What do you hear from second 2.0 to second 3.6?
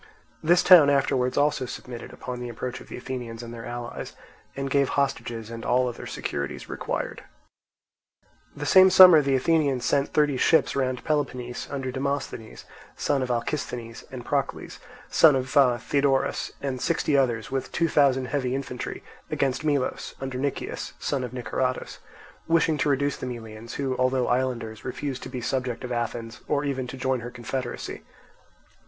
upon the approach of the Athenians and